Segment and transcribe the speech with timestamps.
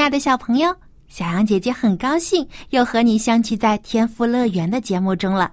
[0.00, 0.74] 亲爱的小朋友，
[1.08, 5.52] 小羊姐姐很高兴又和你相聚在天赋乐园的节目中了。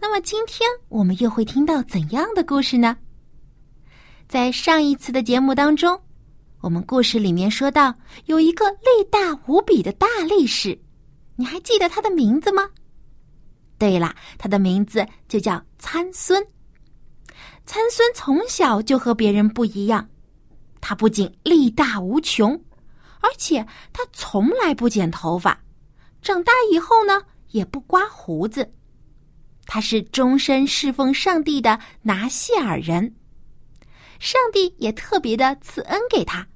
[0.00, 2.96] 那么今天我们又会听到怎样的故事呢？
[4.26, 6.00] 在上一次的节目当中，
[6.62, 7.94] 我们故事里面说到
[8.24, 10.80] 有一个力大无比的大力士，
[11.36, 12.66] 你还记得他的名字吗？
[13.76, 16.42] 对了，他的名字就叫参孙。
[17.66, 20.08] 参孙从小就和别人不一样，
[20.80, 22.58] 他不仅力大无穷。
[23.22, 25.58] 而且他从来不剪头发，
[26.20, 28.70] 长大以后呢也不刮胡子。
[29.64, 33.14] 他是终身侍奉上帝的拿谢尔人，
[34.18, 36.46] 上帝也特别的赐恩给他，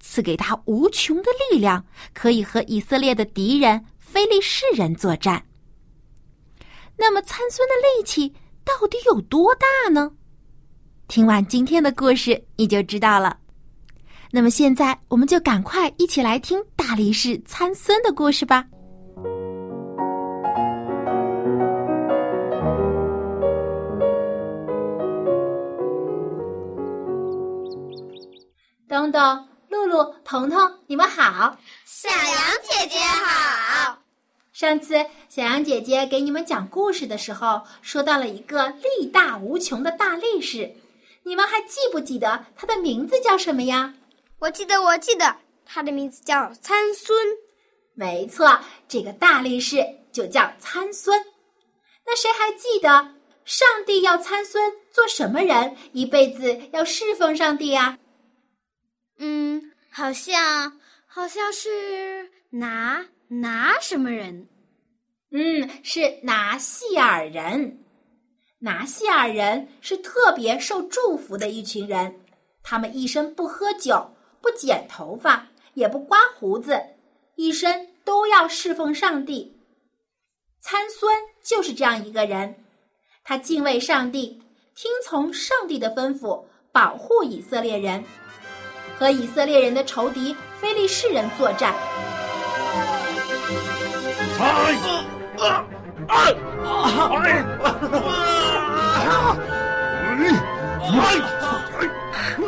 [0.00, 5.46] 赐给他无穷的力量，可以和以色列的敌人非利士人作战。
[6.98, 10.10] 那么参孙的力气到底有多大呢？
[11.06, 13.38] 听完今天的故事，你就知道了。
[14.36, 18.66] 那么现在，我们就赶快一起来听大力士参孙的故事吧。
[28.86, 31.56] 东东、露露、彤彤，你们好！
[31.86, 33.96] 小羊姐姐好。
[34.52, 34.96] 上次
[35.30, 40.72] 小羊姐姐给你们讲故事的时候，说到了一个力大无穷的大力士，
[41.22, 43.94] 你们还记不记得他的名字叫什么呀？
[44.38, 47.18] 我记得，我记得，他的名字叫参孙。
[47.94, 49.82] 没错，这个大力士
[50.12, 51.18] 就叫参孙。
[52.04, 53.14] 那谁还记得
[53.46, 57.98] 上帝要参孙做什么人，一辈子要侍奉上帝呀？
[59.18, 64.46] 嗯，好像好像是拿拿什么人？
[65.30, 67.82] 嗯，是拿细尔人。
[68.58, 72.20] 拿细尔人是特别受祝福的一群人，
[72.62, 74.12] 他们一生不喝酒。
[74.46, 76.80] 不剪头发，也不刮胡子，
[77.34, 79.60] 一生都要侍奉上帝。
[80.60, 81.12] 参孙
[81.42, 82.54] 就是这样一个人，
[83.24, 84.40] 他敬畏上帝，
[84.76, 88.04] 听从上帝的吩咐，保护以色列人，
[88.96, 91.74] 和以色列人的仇敌非利士人作战。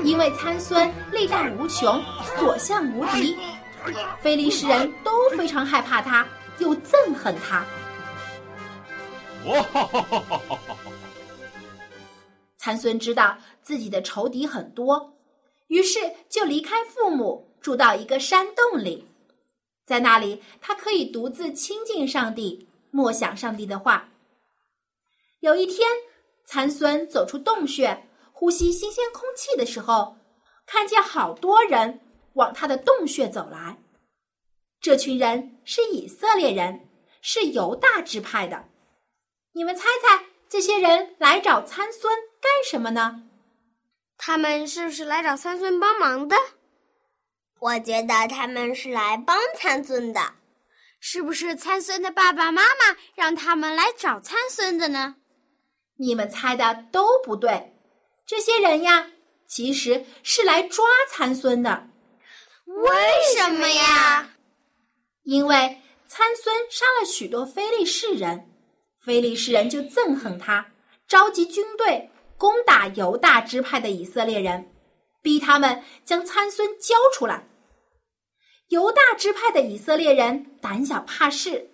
[0.05, 2.03] 因为参孙力大无穷，
[2.39, 3.37] 所向无敌，
[4.21, 6.27] 非利士人都非常害怕他，
[6.59, 7.65] 又憎恨他。
[12.59, 15.15] 参孙知道自己的仇敌很多，
[15.69, 15.99] 于是
[16.29, 19.07] 就离开父母，住到一个山洞里，
[19.87, 24.09] 在那里他可以独自亲近上帝，默想上帝的话。
[25.41, 25.89] 有一天，
[26.45, 28.08] 参孙走出洞穴。
[28.39, 30.17] 呼吸新鲜空气的时候，
[30.65, 32.01] 看见好多人
[32.35, 33.79] 往他的洞穴走来。
[34.81, 36.89] 这群人是以色列人，
[37.21, 38.67] 是犹大支派的。
[39.55, 43.25] 你们猜猜，这些人来找参孙干什么呢？
[44.17, 46.37] 他们是不是来找参孙帮忙的？
[47.59, 50.35] 我觉得他们是来帮参孙的。
[51.01, 55.17] 是不是参孙的爸爸妈妈让他们来找参孙的呢？
[55.97, 57.75] 你们猜的都不对。
[58.29, 59.11] 这些人呀，
[59.47, 61.89] 其实是来抓参孙的。
[62.67, 62.93] 为
[63.35, 64.35] 什么呀？
[65.23, 68.51] 因为参孙杀了许多非利士人，
[69.01, 70.73] 非利士人就憎恨他，
[71.09, 74.71] 召集军队攻打犹大支派的以色列人，
[75.23, 77.49] 逼他们将参孙交出来。
[78.69, 81.71] 犹大支派的以色列人胆小怕事，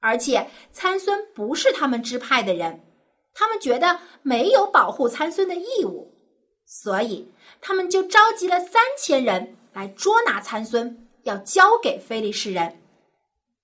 [0.00, 2.89] 而且参孙不是他们支派的人。
[3.34, 6.12] 他们觉得没有保护参孙的义务，
[6.66, 12.76] 所以他们就召集了三千人来捉拿参孙，要交给非利士人。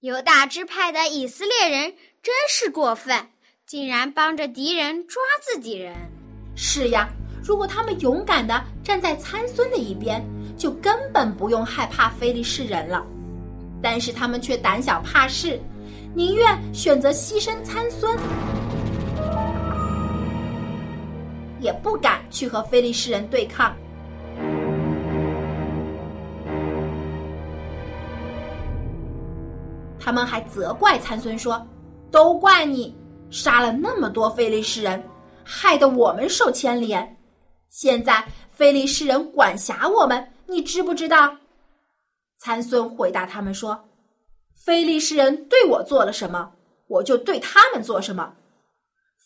[0.00, 3.28] 犹大支派的以色列人真是过分，
[3.66, 5.94] 竟然帮着敌人抓自己人。
[6.54, 7.08] 是呀，
[7.42, 10.24] 如果他们勇敢的站在参孙的一边，
[10.56, 13.04] 就根本不用害怕非利士人了。
[13.82, 15.60] 但是他们却胆小怕事，
[16.14, 18.16] 宁愿选择牺牲参孙。
[21.60, 23.74] 也不敢去和菲利士人对抗。
[29.98, 31.66] 他们还责怪参孙说，
[32.12, 32.96] 都怪你
[33.28, 35.02] 杀了那么多菲利士人，
[35.42, 37.16] 害得我们受牵连。
[37.68, 41.36] 现在菲利士人管辖我们，你知不知道？
[42.38, 43.88] 参孙回答他们说，
[44.54, 46.52] 菲利士人对我做了什么，
[46.86, 48.32] 我就对他们做什么。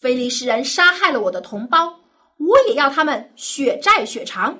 [0.00, 1.99] 菲利士人杀害了我的同胞。
[2.40, 4.58] 我也要他们血债血偿。”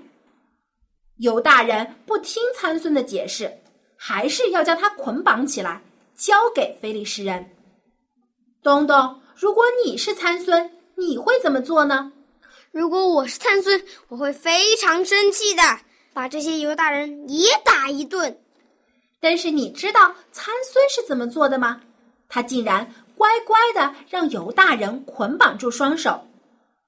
[1.19, 3.53] 犹大人不听参孙的解释，
[3.97, 5.82] 还是要将他捆绑起来，
[6.17, 7.50] 交给非利士人。
[8.62, 12.12] 东东，如果你是参孙，你会怎么做呢？
[12.71, 15.62] 如果我是参孙，我会非常生气的，
[16.15, 18.41] 把这些犹大人也打一顿。
[19.21, 21.81] 但是你知道参孙是怎么做的吗？
[22.29, 26.27] 他竟然乖乖的让犹大人捆绑住双手，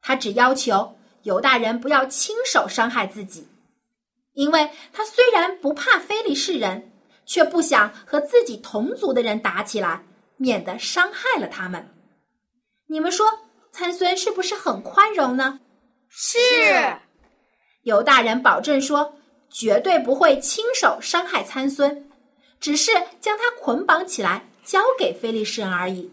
[0.03, 3.49] 他只要求犹大人不要亲手伤害自己，
[4.35, 6.93] 因为他虽然不怕非利士人，
[7.25, 10.05] 却不想和自己同族的人打起来，
[10.37, 11.89] 免得伤害了他们。
[12.89, 13.27] 你们说
[13.71, 15.61] 参孙是不是很宽容呢？
[16.09, 16.37] 是。
[17.85, 19.15] 犹大人保证说，
[19.49, 22.11] 绝对不会亲手伤害参孙。
[22.61, 26.13] 只是将他捆绑起来，交给非利士人而已。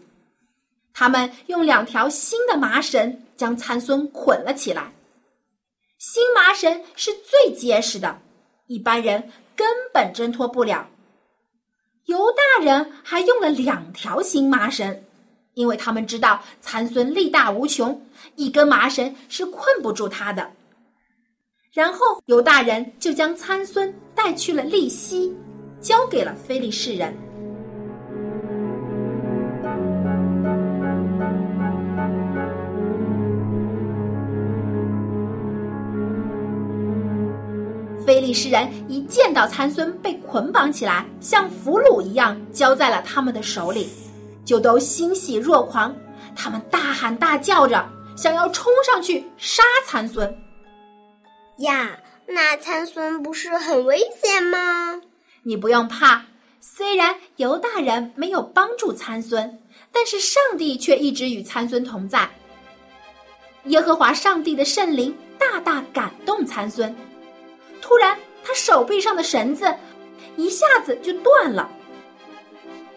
[0.92, 4.92] 他们用两条新的麻绳将参孙捆了起来。
[5.96, 8.20] 新麻绳是最结实的，
[8.66, 10.86] 一般人根本挣脱不了。
[12.04, 15.02] 犹大人还用了两条新麻绳，
[15.54, 17.98] 因为他们知道参孙力大无穷，
[18.36, 20.52] 一根麻绳是困不住他的。
[21.72, 25.34] 然后犹大人就将参孙带去了利希。
[25.80, 27.29] 交给了菲利士人。
[38.10, 43.88] 非利士人一见到参孙被捆绑起来，像俘虏一样交在了他们的手里，
[44.44, 45.94] 就都欣喜若狂。
[46.34, 50.36] 他们大喊大叫着，想要冲上去杀参孙。
[51.58, 55.00] 呀，那参孙不是很危险吗？
[55.44, 56.24] 你不用怕，
[56.60, 59.56] 虽然犹大人没有帮助参孙，
[59.92, 62.28] 但是上帝却一直与参孙同在。
[63.66, 66.92] 耶和华上帝的圣灵大大感动参孙，
[67.90, 69.66] 突然他手臂上的绳子
[70.36, 71.68] 一下子就断了。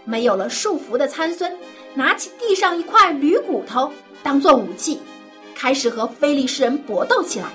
[0.05, 1.51] 没有了束缚的参孙，
[1.95, 3.91] 拿起地上一块驴骨头
[4.21, 5.01] 当做武器，
[5.55, 7.47] 开始和非利士人搏斗起来。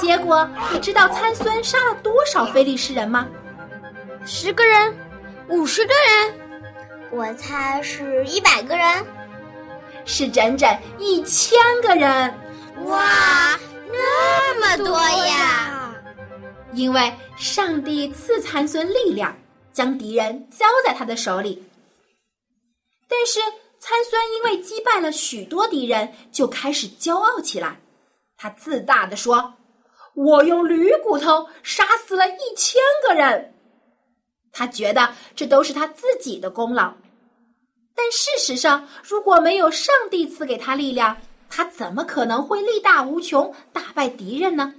[0.00, 3.28] 结果，你知道参孙杀了多少非利士人吗？
[4.26, 4.94] 十个人，
[5.48, 6.40] 五十个人，
[7.10, 9.04] 我猜是一百个人，
[10.04, 10.68] 是整整
[10.98, 12.08] 一千个人。
[12.84, 13.58] 哇，
[13.90, 15.94] 那么多呀！
[16.72, 19.34] 因为上帝赐参孙力量，
[19.72, 21.62] 将敌人交在他的手里。
[23.08, 23.40] 但是
[23.78, 27.80] 参孙因为击败了许多敌人，就开始骄傲起来。
[28.36, 29.54] 他自大的说
[30.14, 33.54] ：“我用驴骨头杀死了一千个人。”
[34.52, 36.94] 他觉得这都是他自己的功劳。
[37.94, 41.16] 但事实上，如果没有上帝赐给他力量，
[41.48, 44.74] 他怎么可能会力大无穷，打败敌人呢？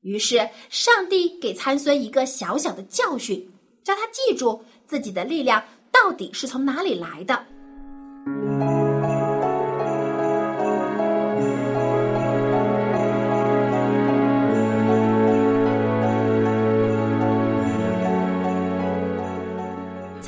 [0.00, 3.50] 于是，上帝给参孙一个小小的教训，
[3.82, 5.62] 叫他记住自己的力量。
[5.92, 7.46] 到底是从哪里来的？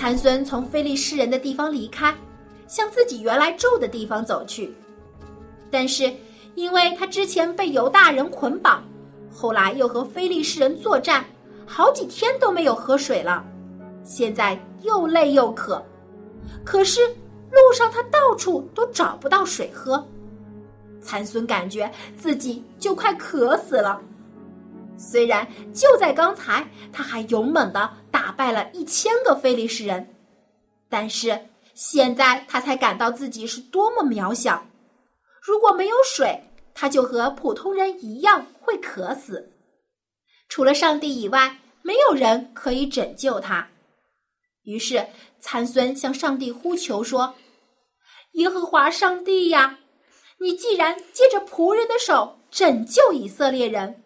[0.07, 2.17] 参孙从非利士人的地方离开，
[2.69, 4.73] 向自己原来住的地方走去。
[5.69, 6.15] 但是，
[6.55, 8.85] 因为他之前被犹大人捆绑，
[9.35, 11.25] 后来又和非利士人作战，
[11.67, 13.45] 好几天都没有喝水了。
[14.05, 15.85] 现在又累又渴，
[16.65, 17.01] 可是
[17.51, 20.07] 路上他到处都找不到水喝。
[21.01, 24.01] 参孙感觉自己就快渴死了。
[24.99, 30.15] 虽然就在刚才他还勇猛的打败了一千个非利士人，
[30.89, 34.67] 但是现在他才感到自己是多么渺小。
[35.43, 36.43] 如果没有水，
[36.75, 39.53] 他就和普通人一样会渴死。
[40.49, 43.69] 除了上帝以外，没有人可以拯救他。
[44.63, 45.07] 于是
[45.39, 47.35] 参孙向上帝呼求说
[48.33, 49.79] ：“耶和华上帝呀，
[50.41, 54.03] 你既然借着仆人的手拯救以色列人，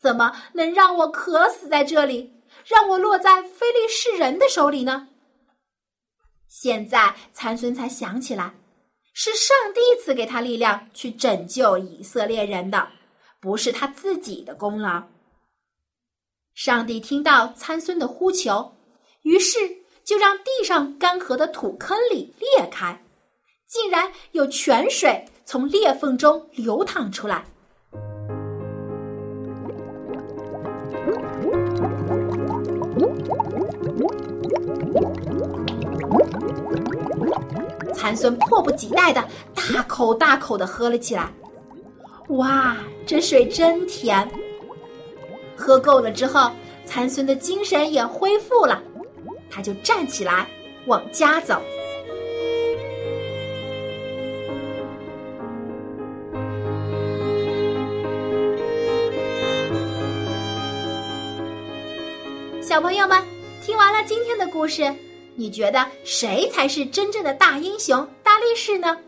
[0.00, 2.32] 怎么能让我渴死在这里，
[2.64, 5.08] 让我落在非利士人的手里呢？”
[6.48, 8.54] 现在参孙才想起来，
[9.12, 12.88] 是上帝赐给他力量去拯救以色列人的，
[13.40, 15.04] 不是他自己的功劳。
[16.54, 18.74] 上帝听到参孙的呼求，
[19.22, 19.58] 于是
[20.02, 23.00] 就让地上干涸的土坑里裂开，
[23.66, 27.46] 竟然有泉水从裂缝中流淌出来。
[38.00, 39.22] 参孙迫不及待的
[39.54, 41.30] 大口大口的喝了起来。
[42.28, 44.26] 哇，这水真甜！
[45.54, 46.50] 喝够了之后，
[46.86, 48.82] 参孙的精神也恢复了，
[49.50, 50.48] 他就站起来
[50.86, 51.60] 往家走。
[62.62, 63.22] 小朋友们，
[63.60, 64.90] 听完了今天的故事。
[65.40, 69.00] 你觉得谁才是真正的大英雄、大力士呢？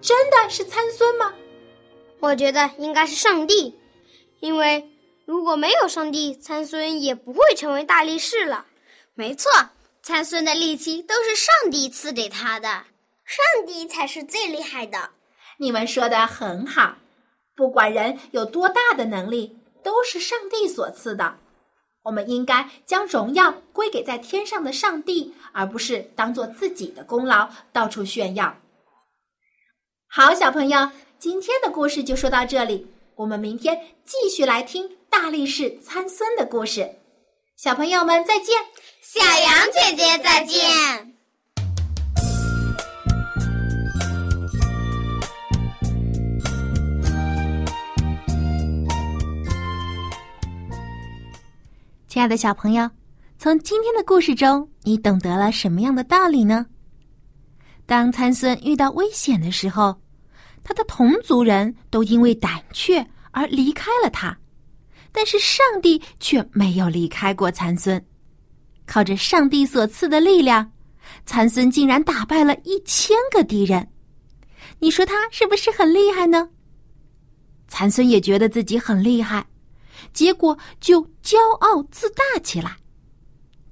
[0.00, 1.34] 真的是参孙吗？
[2.20, 3.76] 我觉得应该是上帝，
[4.38, 4.88] 因为
[5.24, 8.66] 如果没有上帝，参孙也不会成为大力士了。
[9.14, 9.50] 没错，
[10.04, 12.84] 参孙的力气都是上帝赐给他的，
[13.24, 15.10] 上帝才是最厉害的。
[15.58, 16.94] 你们说的很好，
[17.56, 21.38] 不管人有多大的能力，都是上帝所赐的。
[22.02, 28.56] 我们应该将荣耀归给在天上的上帝，而不是当做自己的功劳到处炫耀。
[30.08, 36.96] 好，小朋友，今天的故事就说到这里，我们明天继续来听大力士参孙的故事。
[37.56, 38.56] 小朋友们再见，
[39.02, 41.11] 小羊姐姐再见。
[52.12, 52.90] 亲爱的小朋友，
[53.38, 56.66] 从今天的故事中，你懂得了什么样的道理呢？
[57.86, 59.98] 当参孙遇到危险的时候，
[60.62, 64.36] 他的同族人都因为胆怯而离开了他，
[65.10, 68.04] 但是上帝却没有离开过参孙。
[68.84, 70.70] 靠着上帝所赐的力量，
[71.24, 73.88] 参孙竟然打败了一千个敌人。
[74.80, 76.50] 你说他是不是很厉害呢？
[77.68, 79.46] 参孙也觉得自己很厉害。
[80.12, 82.76] 结果就骄傲自大起来，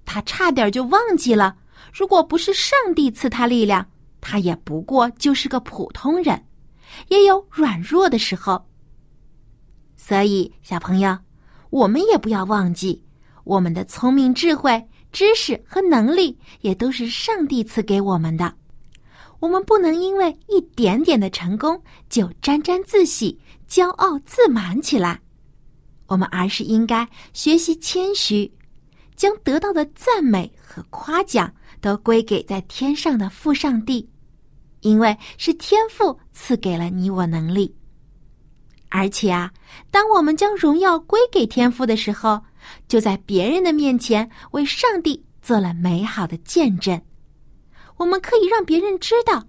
[0.04, 1.56] 他差点就忘记了，
[1.92, 3.86] 如果不是上帝赐他力量，
[4.20, 6.46] 他也不过就是个普通人，
[7.08, 8.66] 也有软弱的时候。
[9.96, 11.16] 所以，小朋友，
[11.70, 13.04] 我们也不要忘记，
[13.44, 18.54] 我们的聪明、智慧、知识和能力也都是上帝赐给我们的。
[19.38, 25.20] 我们不能因为一点点的成功就沾沾自喜、骄傲自满起来。
[26.10, 28.52] 我们而是应该学习谦虚，
[29.14, 34.10] 将得到的赞美和夸奖都归给在天上的父上帝，
[34.80, 37.72] 因为是天父赐给了你我能力。
[38.88, 39.52] 而且啊，
[39.88, 42.42] 当我们将荣耀归给天父的时候，
[42.88, 47.00] 就在别人的面前为上帝做了美好的见证。
[47.98, 49.46] 我们可以让别人知道，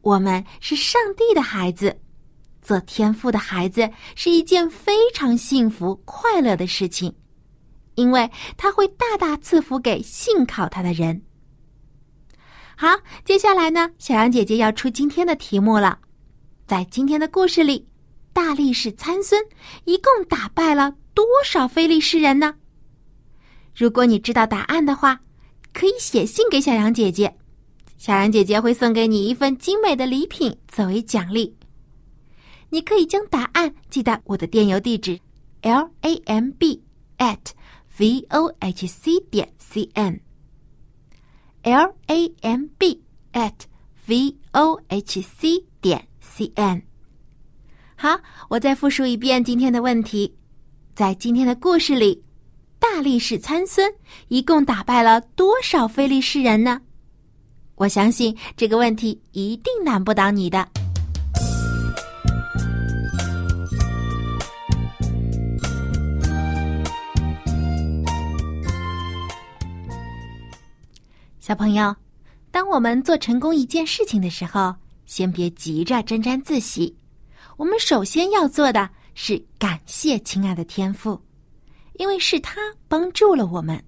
[0.00, 1.96] 我们是上帝的孩子。
[2.62, 7.14] 做天赋的孩子是一件非常幸福快乐的事情，
[7.94, 11.22] 因为他会大大赐福给信靠他的人。
[12.76, 12.88] 好，
[13.24, 15.98] 接下来呢，小羊姐姐要出今天的题目了。
[16.66, 17.86] 在今天的故事里，
[18.32, 19.42] 大力士参孙
[19.84, 22.54] 一共打败了多少非利士人呢？
[23.74, 25.20] 如果你知道答案的话，
[25.72, 27.36] 可以写信给小羊姐姐，
[27.98, 31.56] 小羊姐姐会送给你一份精美的礼品作为奖励。
[32.70, 35.18] 你可以将答案寄到我的电邮地址
[35.62, 36.80] ，l a m b
[37.18, 37.38] at
[37.98, 40.22] v o h c 点 c n，l
[42.06, 43.52] a m b at
[44.06, 46.82] v o h c 点 c n。
[47.96, 50.34] 好，我再复述一遍今天的问题：
[50.94, 52.22] 在今天的故事里，
[52.78, 53.92] 大力士参孙
[54.28, 56.80] 一共打败了多少非利士人呢？
[57.74, 60.68] 我相信这个问题一定难不倒你的。
[71.50, 71.96] 小朋友，
[72.52, 74.72] 当我们做成功一件事情的时候，
[75.04, 76.96] 先别急着沾沾自喜。
[77.56, 81.20] 我们首先要做的是感谢亲爱的天父，
[81.94, 83.84] 因为是他帮助了我们。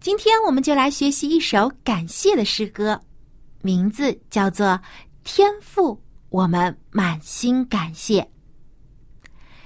[0.00, 3.00] 今天我们就来学习一首感谢的诗歌，
[3.62, 4.66] 名字叫做
[5.24, 5.94] 《天父》，
[6.28, 8.30] 我们满心感谢。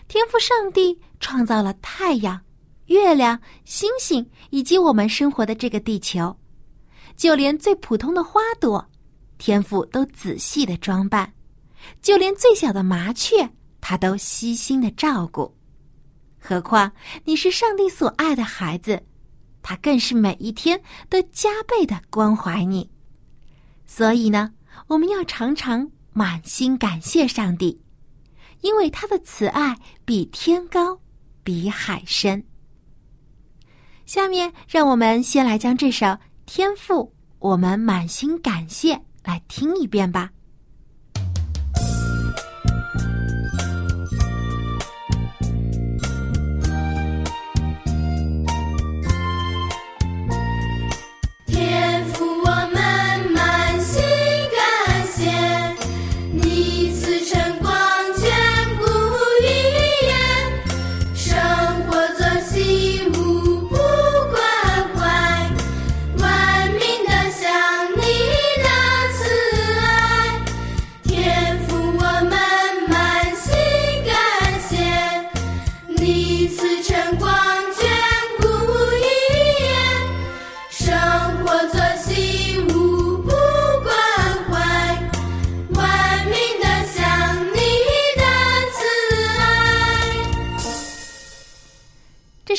[0.06, 2.40] 天赋上帝创造了太阳、
[2.86, 6.36] 月亮、星星以及我们生活的这个地球。
[7.16, 8.88] 就连最普通的花朵，
[9.38, 11.32] 天父都仔细的装扮，
[12.00, 13.50] 就连最小的麻雀，
[13.80, 15.56] 他都悉心的照顾。
[16.38, 16.90] 何况
[17.24, 19.00] 你是上帝所爱的孩子，
[19.62, 22.90] 他更是每一天都加倍的关怀你。
[23.86, 24.52] 所以呢，
[24.88, 27.80] 我们要常常满心感谢上帝，
[28.60, 30.98] 因为他的慈爱比天高，
[31.44, 32.44] 比海深。
[34.04, 36.06] 下面，让我们先来将这首
[36.44, 36.94] 《天赋》，
[37.38, 40.30] 我们满心感谢，来听一遍吧。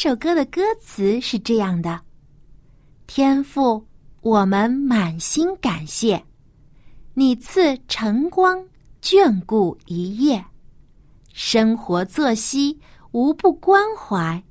[0.03, 2.01] 首歌的歌词是这样的
[3.07, 3.87] ：“天父，
[4.19, 6.21] 我们满心感谢
[7.13, 8.61] 你赐晨光
[9.01, 10.43] 眷顾一夜，
[11.31, 12.77] 生活作息
[13.13, 14.43] 无不关怀，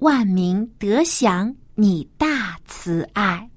[0.00, 3.48] 万民得享你大慈爱。”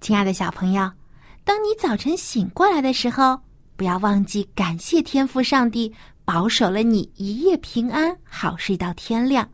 [0.00, 0.90] 亲爱的小朋友，
[1.44, 3.38] 当你早晨醒过来的时候，
[3.76, 5.92] 不要忘记感谢天父上帝
[6.24, 9.46] 保守了你一夜平安，好睡到天亮。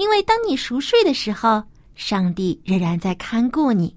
[0.00, 1.62] 因为当你熟睡的时候，
[1.94, 3.94] 上帝仍然在看顾你，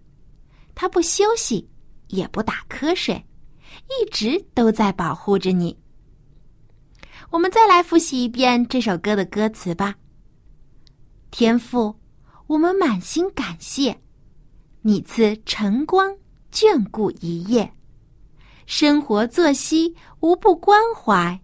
[0.76, 1.70] 他不休息，
[2.10, 3.26] 也不打瞌睡，
[3.88, 5.80] 一直都在保护着你。
[7.30, 9.96] 我们再来复习一遍这首歌的歌词吧。
[11.32, 11.96] 天父，
[12.48, 13.98] 我们满心感谢
[14.82, 16.14] 你赐晨光
[16.52, 17.74] 眷顾一夜，
[18.66, 21.40] 生活作息无不关怀，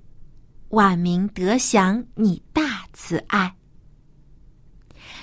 [0.72, 3.56] 万民得享你大慈爱。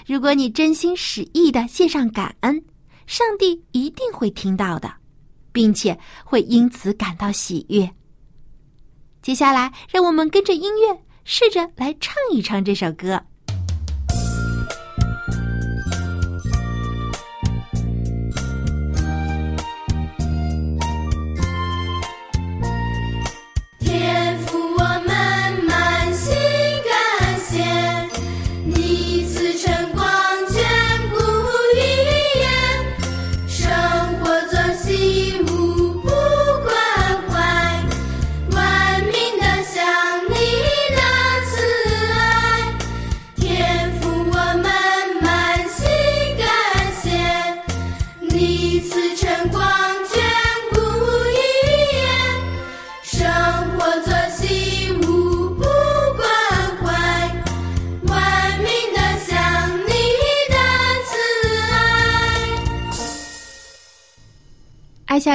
[0.07, 2.65] 如果你真心实意的献上感恩，
[3.09, 4.89] 上帝一定会听到的，
[5.51, 7.91] 并且会因此感到喜悦。
[9.21, 13.21] 接下来，让我们跟着音乐试着来唱一唱这首歌。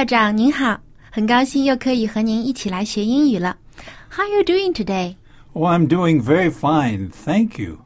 [0.01, 0.79] 校长您好，
[1.11, 3.55] 很高兴又可以和您一起来学英语了。
[4.09, 5.15] How are you doing today?
[5.53, 7.77] Oh, I'm doing very fine, thank you.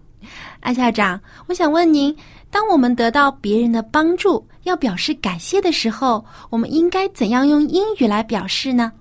[0.62, 2.16] 艾校长，我想问您，
[2.50, 8.94] 当我们得到别人的帮助，要表示感谢的时候，我们应该怎样用英语来表示呢？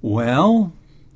[0.00, 0.70] Well,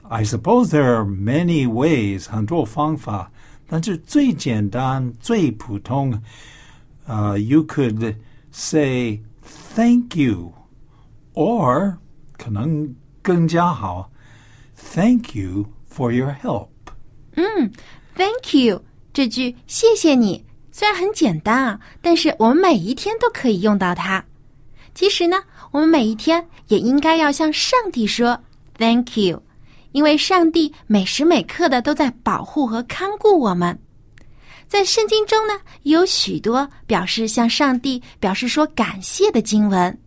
[0.09, 3.31] I suppose there are many ways，很多方法，
[3.69, 6.21] 但是最简单、最普通，
[7.07, 8.17] 呃、uh,，you could
[8.51, 9.21] say
[9.77, 10.53] thank you。
[11.40, 11.96] or
[12.38, 14.12] 可能更加好
[14.94, 16.68] ，Thank you for your help。
[17.36, 17.72] 嗯
[18.18, 24.26] ，Thank you 这句谢谢你虽然很简单啊，但是我们每一天都可以用到它。
[24.94, 25.38] 其实呢，
[25.72, 28.38] 我们每一天也应该要向上帝说
[28.78, 29.42] Thank you，
[29.94, 33.80] 因为上帝每时每刻的都在保护和看顾我们。
[34.68, 39.98] 在圣经中呢，有许多表示向上帝表示说感谢的经文。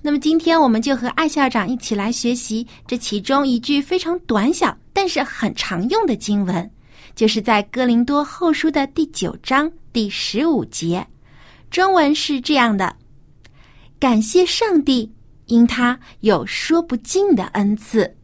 [0.00, 6.70] 那么今天我们就和艾校长一起来学习这其中一句非常短小但是很常用的经文，
[7.14, 11.06] 就是在哥林多后书的第九章第十五节，
[11.70, 12.96] 中文是这样的：
[13.98, 15.12] 感谢上帝，
[15.46, 18.16] 因他有说不尽的恩赐。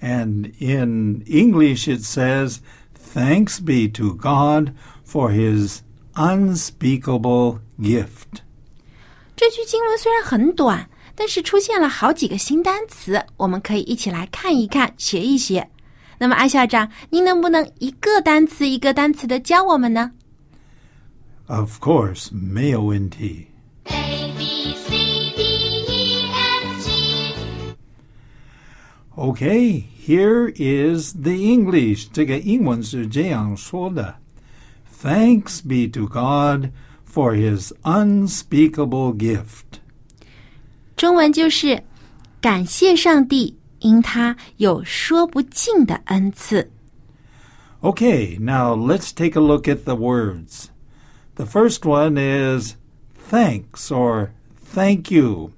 [0.00, 2.58] And in English it says,
[3.14, 4.72] "Thanks be to God
[5.04, 5.78] for His
[6.14, 8.42] unspeakable gift."
[9.34, 10.88] 这句经文虽然很短。
[11.17, 15.69] 但是出现了好几个新单词，我们可以一起来看一看，学一学。
[16.19, 20.11] 那么，艾校长，您能不能一个单词一个单词的教我们呢？
[21.47, 23.47] Of course, 没有问题。
[23.85, 24.89] A B C
[25.35, 25.43] D
[25.87, 27.75] E F G
[29.15, 32.07] Okay, here is the English.
[32.13, 34.15] 这个英文是这样说的：
[35.03, 36.69] Thanks be to God
[37.05, 39.76] for His unspeakable gift.
[40.97, 41.83] 中文就是
[42.39, 46.71] 感谢上帝，因他有说不尽的恩赐。
[47.81, 50.67] Okay, now let's take a look at the words.
[51.35, 52.75] The first one is
[53.29, 54.29] thanks or
[54.73, 55.51] thank you.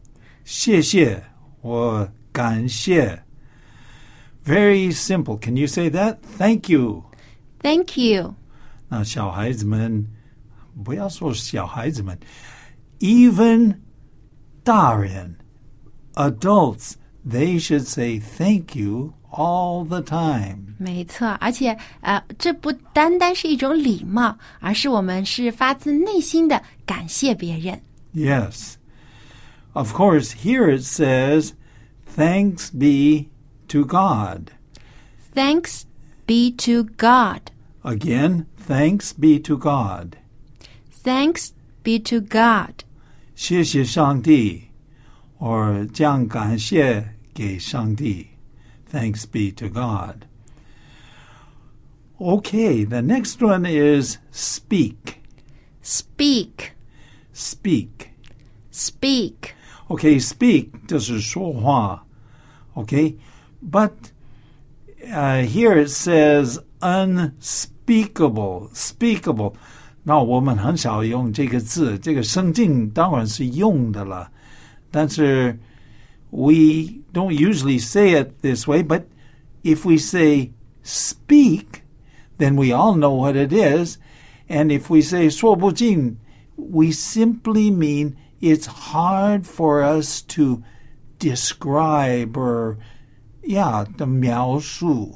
[0.44, 1.24] 谢谢
[1.62, 3.24] 或感谢.
[4.46, 5.38] Very simple.
[5.38, 6.18] Can you say that?
[6.38, 7.04] Thank you.
[7.62, 8.36] Thank you.
[8.88, 10.08] 那小孩子们，
[10.84, 12.18] 不要说小孩子们，
[13.00, 13.76] even
[14.64, 15.36] 大人
[16.16, 16.94] adults,
[17.28, 20.76] they should say thank you all the time.
[20.78, 27.82] 没错，而且呃，这不单单是一种礼貌，而是我们是发自内心的感谢别人。
[28.14, 28.76] Yes.
[29.74, 31.52] Of course, here it says,
[32.16, 33.30] thanks be
[33.68, 34.52] to God.
[35.34, 35.84] Thanks
[36.26, 37.52] be to God.
[37.84, 40.16] Again, thanks be to God.
[41.04, 41.50] Thanks
[41.84, 42.86] be to God.
[43.40, 44.64] 谢谢上帝
[45.40, 48.28] or 将感谢给上帝.
[48.92, 50.26] Thanks be to God.
[52.18, 55.22] Okay, the next one is speak.
[55.82, 56.72] Speak.
[57.34, 58.12] Speak.
[58.72, 59.54] Speak.
[59.90, 62.06] Okay, speak 就是说话.
[62.76, 63.18] Okay,
[63.62, 63.92] but
[65.12, 69.56] uh, here it says unspeakable, speakable.
[70.10, 74.32] 那我们很少用这个字，这个圣经当然是用的了，
[74.92, 75.58] 但是
[76.30, 78.84] we don't usually say it this way.
[78.84, 79.04] But
[79.64, 80.52] if we say
[80.84, 81.82] speak,
[82.38, 83.98] then we all know what it is.
[84.48, 86.18] And if we say 说不尽,
[86.56, 90.62] we simply mean it's hard for us to
[91.18, 92.78] describe or,
[93.42, 95.16] yeah, 的描述.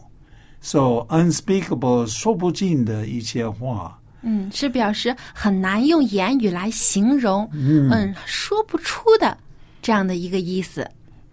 [0.61, 4.01] So unspeakable 说不尽的一些话。
[4.23, 9.37] 嗯，是表示很难用言语来形容，嗯，说不出的
[9.81, 10.89] 这样的一个意思。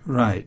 [0.06, 0.46] Right.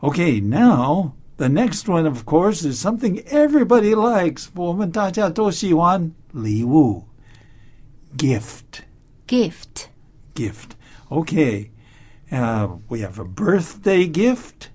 [0.00, 4.46] Okay, now the next one, of course, is something everybody likes.
[4.54, 7.04] 我们大家都喜欢礼物
[8.16, 8.84] gift.
[9.26, 9.88] Gift.
[10.34, 10.70] Gift.
[11.08, 11.70] Okay.
[12.30, 14.70] Uh, we have a birthday gift.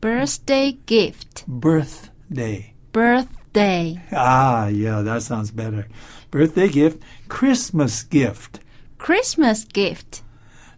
[0.00, 1.44] Birthday gift.
[1.48, 2.74] Birthday.
[3.48, 4.00] Birthday.
[4.12, 5.86] Ah, yeah, that sounds better.
[6.30, 6.98] Birthday gift.
[7.28, 8.60] Christmas gift.
[8.98, 10.22] Christmas gift.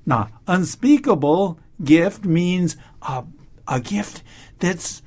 [0.04, 3.24] Now, unspeakable gift means a,
[3.66, 4.22] a gift
[4.58, 5.02] that's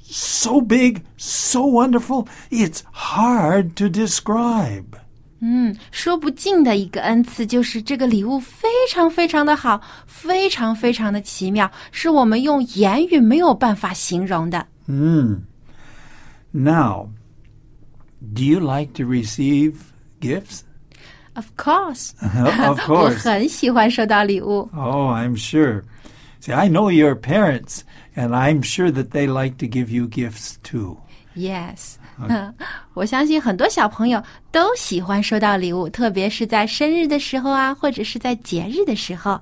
[0.00, 4.98] so big, so wonderful, it's hard to describe.
[5.40, 14.66] 嗯，说不尽的一个恩赐，就是这个礼物非常非常的好，非常非常的奇妙，是我们用言语没有办法形容的。
[14.86, 15.42] Hmm.
[16.56, 17.08] Now,
[18.20, 20.62] do you like to receive gifts?
[21.34, 23.22] Of course， of 我 course.
[23.22, 24.68] 很 喜欢收到礼物。
[24.74, 25.82] Oh, I'm sure.
[26.40, 27.80] See, I know your parents,
[28.14, 30.98] and I'm sure that they like to give you gifts too.
[31.34, 31.94] Yes，
[32.92, 39.40] 我相信很多小朋友都喜欢收到礼物，特别是在生日的时候啊，或者是在节日的时候。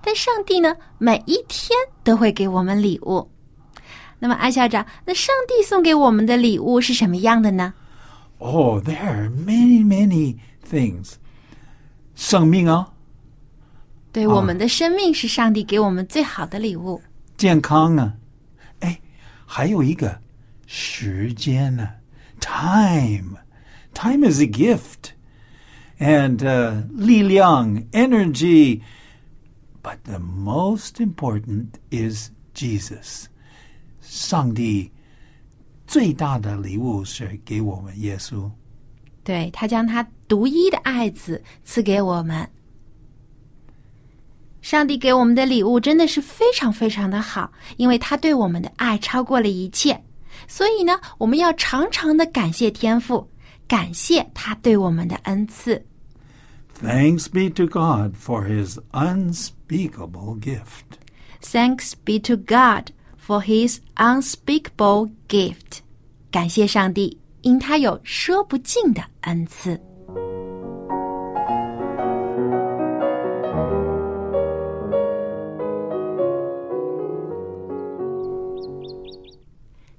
[0.00, 3.28] 但上帝呢，每一天都会给我们礼物。
[4.20, 7.74] 那么，艾校长，那上帝送给我们的礼物是什么样的呢？
[8.38, 10.36] Oh, there are many, many
[10.68, 11.14] things.
[12.14, 12.92] 生命啊，
[14.12, 17.02] 对，我们的生命是上帝给我们最好的礼物。
[17.36, 18.14] 健康啊，
[18.80, 18.98] 哎，
[19.44, 20.18] 还有一个
[20.66, 21.96] 时间啊，
[22.40, 23.36] time.
[23.94, 25.12] Time is a gift.
[25.98, 28.82] And uh, 力量, energy.
[29.82, 33.28] But the most important is Jesus.
[34.01, 34.91] 上帝
[35.87, 38.49] 最大的礼物是给我们耶稣。
[39.23, 42.49] 对他将他独一的爱子赐给我们。
[44.61, 49.99] 上帝给我们的礼物真的是非常非常的好，因为他对我们的爱超过了一切。
[50.47, 53.27] 所以呢，我们要常常的感谢天父，
[53.67, 55.83] 感谢他对我们的恩赐。
[56.81, 60.97] Thanks be to God for his unspeakable gift.
[61.41, 65.81] Thanks be to God for his unspeakable gift.
[66.31, 69.79] 感谢上帝因他有说不尽的恩赐。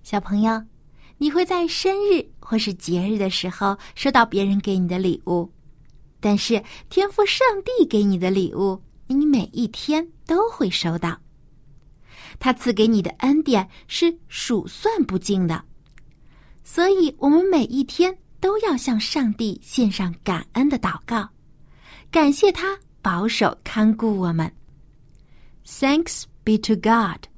[0.03, 0.63] 小朋友
[1.17, 5.51] 你会在生日或是节日的时候收到别人给你的礼物
[6.21, 11.19] 但是天赋上帝给你的礼物你每一天都会收到。
[12.43, 15.65] 他赐给你的恩典是数算不尽的，
[16.65, 21.29] 所以我们每一天都要向上帝献上感恩的祷告，
[22.11, 24.53] 感谢他保守看顾我们。
[25.65, 27.29] Thanks be to God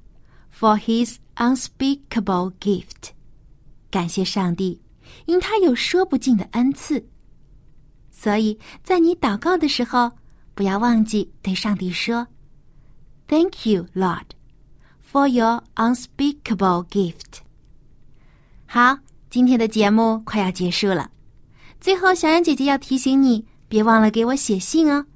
[0.50, 3.10] for His unspeakable gift。
[3.90, 4.80] 感谢上帝，
[5.26, 7.06] 因他有说不尽的恩赐。
[8.10, 10.12] 所以在你祷告的时候，
[10.54, 12.26] 不要忘记对上帝说
[13.28, 14.28] ：“Thank you, Lord。”
[15.14, 17.38] For your unspeakable gift。
[18.66, 18.98] 好，
[19.31, 21.09] 今天的节目快要结束了。
[21.81, 25.07] 最后，小羊姐姐要提醒你，别忘了给我写信哦。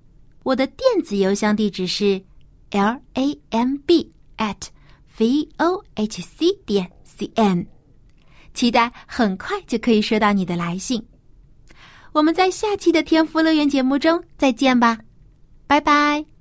[0.44, 2.22] 我的电子邮箱地址是
[2.70, 4.68] l a m b at
[5.18, 7.66] v o h c 点 c n，
[8.54, 11.04] 期待很快就可以收到你的来信。
[12.12, 15.00] 我们在下期的天赋乐园节目中再见吧，
[15.66, 16.37] 拜拜。